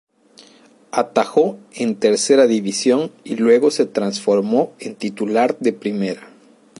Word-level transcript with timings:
Atajó 0.89 1.59
en 1.75 1.93
Tercera 1.97 2.47
División 2.47 3.11
y 3.23 3.35
luego 3.35 3.69
se 3.69 3.85
transformó 3.85 4.73
en 4.79 4.95
titular 4.95 5.59
de 5.59 5.73
Primera. 5.73 6.27